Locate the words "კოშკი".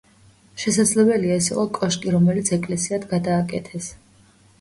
1.77-2.09